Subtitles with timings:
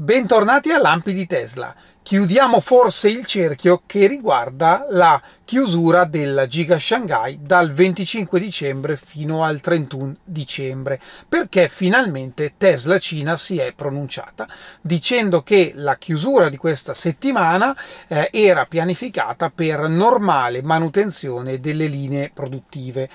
[0.00, 1.74] Bentornati a Lampi di Tesla.
[2.02, 9.42] Chiudiamo forse il cerchio che riguarda la chiusura della Giga Shanghai dal 25 dicembre fino
[9.42, 14.46] al 31 dicembre, perché finalmente Tesla Cina si è pronunciata
[14.80, 17.76] dicendo che la chiusura di questa settimana
[18.06, 23.10] eh, era pianificata per normale manutenzione delle linee produttive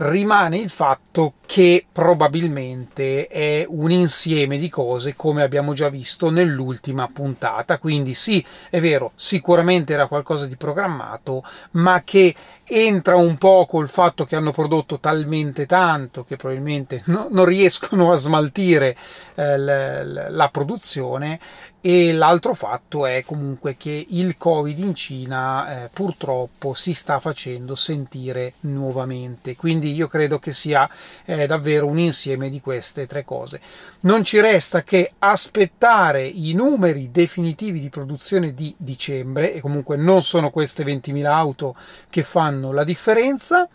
[0.00, 7.08] rimane il fatto che probabilmente è un insieme di cose come abbiamo già visto nell'ultima
[7.12, 7.78] puntata.
[7.78, 12.34] Quindi sì, è vero, sicuramente era qualcosa di programmato, ma che
[12.72, 18.12] entra un po' col fatto che hanno prodotto talmente tanto che probabilmente no, non riescono
[18.12, 18.96] a smaltire
[19.34, 21.40] eh, la, la produzione
[21.82, 27.74] e l'altro fatto è comunque che il covid in Cina eh, purtroppo si sta facendo
[27.74, 29.56] sentire nuovamente.
[29.56, 30.88] Quindi io credo che sia
[31.24, 33.60] eh, davvero un insieme di queste tre cose.
[34.00, 40.22] Non ci resta che aspettare i numeri definitivi di produzione di dicembre e comunque non
[40.22, 41.74] sono queste 20.000 auto
[42.10, 43.68] che fanno la differenza.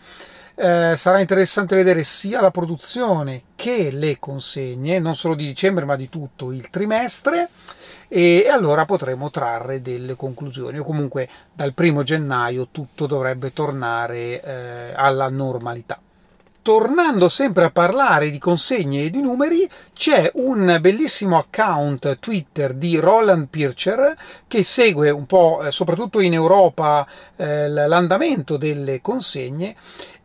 [0.57, 5.95] Eh, sarà interessante vedere sia la produzione che le consegne non solo di dicembre ma
[5.95, 7.49] di tutto il trimestre.
[8.07, 10.77] E, allora potremo trarre delle conclusioni.
[10.77, 15.99] O comunque dal primo gennaio tutto dovrebbe tornare eh, alla normalità.
[16.65, 22.97] Tornando sempre a parlare di consegne e di numeri, c'è un bellissimo account Twitter di
[22.97, 29.75] Roland Pircher che segue un po', eh, soprattutto in Europa, eh, l'andamento delle consegne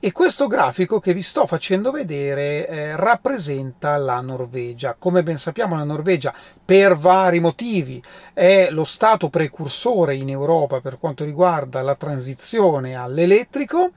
[0.03, 4.97] e questo grafico che vi sto facendo vedere eh, rappresenta la Norvegia.
[4.98, 6.34] Come ben sappiamo la Norvegia
[6.65, 13.91] per vari motivi è lo stato precursore in Europa per quanto riguarda la transizione all'elettrico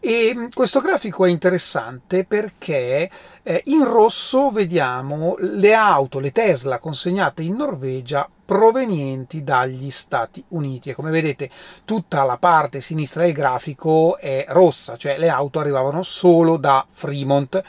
[0.00, 3.10] e mm, questo grafico è interessante perché
[3.42, 10.88] eh, in rosso vediamo le auto, le Tesla consegnate in Norvegia provenienti dagli Stati Uniti
[10.88, 11.50] e come vedete
[11.84, 17.62] tutta la parte sinistra del grafico è rossa, cioè le auto arrivavano solo da Fremont.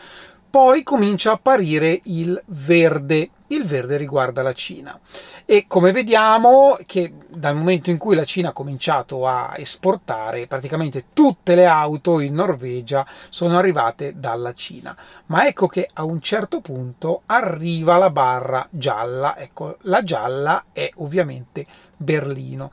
[0.49, 4.99] Poi comincia a apparire il verde il verde riguarda la Cina.
[5.45, 11.05] E come vediamo che dal momento in cui la Cina ha cominciato a esportare praticamente
[11.13, 14.95] tutte le auto in Norvegia sono arrivate dalla Cina.
[15.27, 19.37] Ma ecco che a un certo punto arriva la barra gialla.
[19.37, 21.65] Ecco la gialla è ovviamente
[21.95, 22.71] Berlino.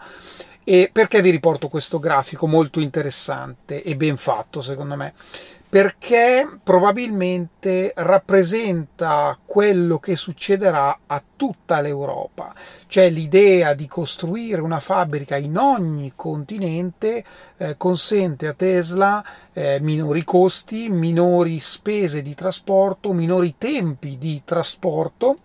[0.68, 5.14] E perché vi riporto questo grafico molto interessante e ben fatto secondo me
[5.76, 12.54] perché probabilmente rappresenta quello che succederà a tutta l'Europa,
[12.86, 17.22] cioè l'idea di costruire una fabbrica in ogni continente
[17.58, 19.22] eh, consente a Tesla
[19.52, 25.40] eh, minori costi, minori spese di trasporto, minori tempi di trasporto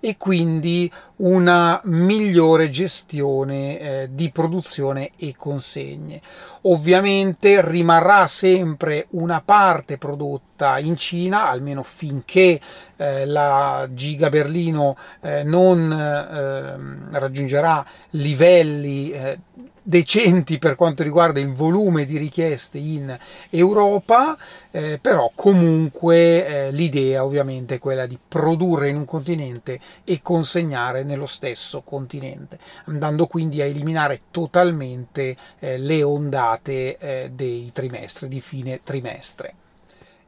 [0.00, 6.20] e quindi una migliore gestione eh, di produzione e consegne.
[6.62, 12.60] Ovviamente rimarrà sempre una parte prodotta in Cina, almeno finché
[12.96, 19.38] eh, la Giga Berlino eh, non ehm, raggiungerà livelli eh,
[19.88, 23.16] decenti per quanto riguarda il volume di richieste in
[23.48, 24.36] Europa,
[24.70, 31.04] eh, però comunque eh, l'idea ovviamente è quella di produrre in un continente e consegnare
[31.04, 38.42] nello stesso continente, andando quindi a eliminare totalmente eh, le ondate eh, dei trimestri, di
[38.42, 39.54] fine trimestre.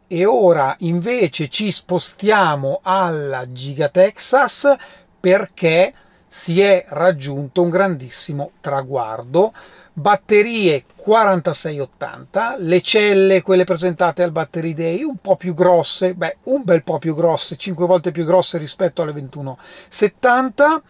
[0.07, 4.75] E ora invece ci spostiamo alla Giga Texas
[5.21, 5.93] perché
[6.33, 9.53] si è raggiunto un grandissimo traguardo.
[9.93, 16.63] Batterie 4680, le celle, quelle presentate al Battery Day, un po' più grosse, beh, un
[16.63, 20.83] bel po' più grosse, 5 volte più grosse rispetto alle 2170.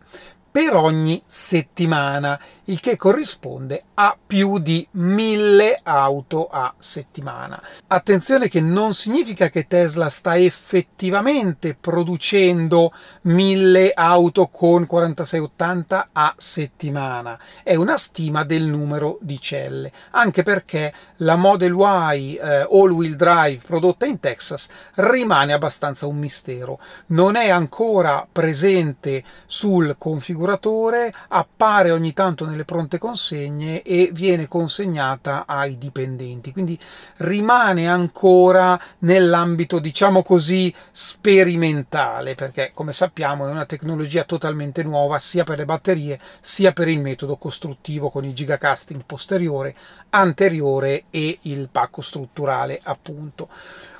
[0.55, 7.61] per ogni settimana, il che corrisponde a più di mille auto a settimana.
[7.87, 12.93] Attenzione che non significa che Tesla sta effettivamente producendo
[13.23, 20.93] mille auto con 4680 a settimana, è una stima del numero di celle, anche perché
[21.17, 27.49] la Model Y eh, all-wheel drive prodotta in Texas rimane abbastanza un mistero, non è
[27.49, 35.77] ancora presente sul configuratore configuratore, appare ogni tanto nelle pronte consegne e viene consegnata ai
[35.77, 36.51] dipendenti.
[36.51, 36.77] Quindi
[37.17, 45.43] rimane ancora nell'ambito, diciamo così, sperimentale, perché come sappiamo è una tecnologia totalmente nuova sia
[45.43, 49.75] per le batterie sia per il metodo costruttivo con il gigacasting posteriore,
[50.11, 53.49] anteriore e il pacco strutturale appunto.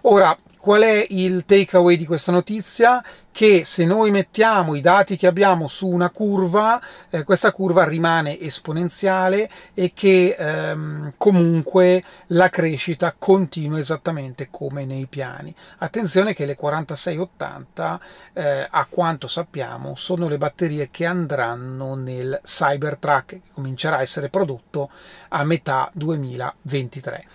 [0.08, 3.04] Ora, qual è il takeaway di questa notizia?
[3.32, 6.80] Che se noi mettiamo i dati che abbiamo su una curva,
[7.10, 15.08] eh, questa curva rimane esponenziale e che ehm, comunque la crescita continua esattamente come nei
[15.08, 15.54] piani.
[15.80, 18.00] Attenzione che le 4680,
[18.34, 24.30] eh, a quanto sappiamo, sono le batterie che andranno nel Cybertruck che comincerà a essere
[24.30, 24.92] prodotto
[25.30, 27.26] a metà 2023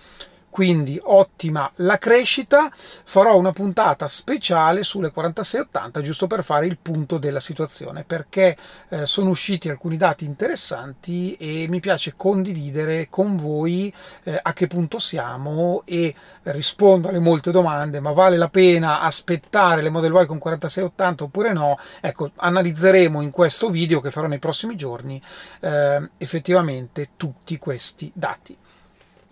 [0.51, 2.69] quindi ottima la crescita.
[2.71, 8.55] Farò una puntata speciale sulle 4680 giusto per fare il punto della situazione perché
[8.89, 13.91] eh, sono usciti alcuni dati interessanti e mi piace condividere con voi
[14.23, 16.13] eh, a che punto siamo e
[16.43, 21.53] rispondo alle molte domande, ma vale la pena aspettare le Model Y con 4680 oppure
[21.53, 21.77] no?
[22.01, 25.21] Ecco, analizzeremo in questo video che farò nei prossimi giorni
[25.61, 28.57] eh, effettivamente tutti questi dati.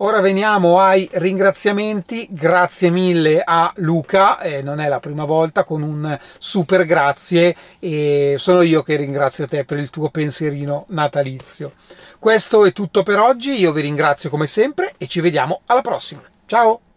[0.02, 5.82] Ora veniamo ai ringraziamenti, grazie mille a Luca, eh, non è la prima volta con
[5.82, 11.72] un super grazie e sono io che ringrazio te per il tuo pensierino natalizio.
[12.18, 16.22] Questo è tutto per oggi, io vi ringrazio come sempre e ci vediamo alla prossima.
[16.46, 16.89] Ciao!